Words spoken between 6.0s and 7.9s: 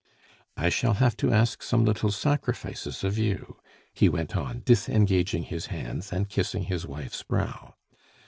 and kissing his wife's brow.